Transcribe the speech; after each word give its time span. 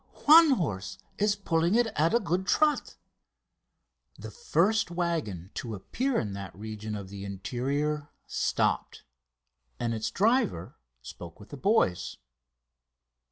One 0.25 0.53
horse 0.53 0.97
is 1.19 1.35
pulling 1.35 1.75
it 1.75 1.85
at 1.95 2.11
a 2.11 2.19
good 2.19 2.47
trot!" 2.47 2.95
The 4.17 4.31
first 4.31 4.89
waggon 4.89 5.51
to 5.53 5.75
appear 5.75 6.17
in 6.19 6.33
that 6.33 6.55
region 6.57 6.95
of 6.95 7.09
the 7.09 7.23
interior 7.23 8.09
stopped, 8.25 9.03
and 9.79 9.93
its 9.93 10.09
driver 10.09 10.75
spoke 11.03 11.39
with 11.39 11.49
the 11.49 11.57
boys. 11.57 12.17